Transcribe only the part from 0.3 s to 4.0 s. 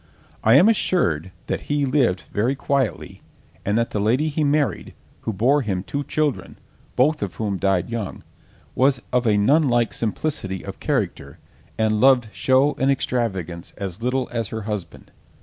I am assured that he lived very quietly, and that the